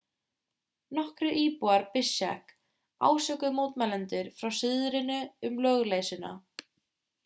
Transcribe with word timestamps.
nokkrir 0.99 1.37
íbúar 1.41 1.85
bishkek 1.97 2.57
ásökuðu 3.11 3.53
mótmælendur 3.61 4.35
frá 4.41 4.53
suðrinu 4.65 5.23
um 5.51 5.65
lögleysuna 5.69 6.39